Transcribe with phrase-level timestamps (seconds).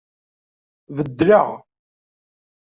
[0.95, 1.49] Beddleɣ.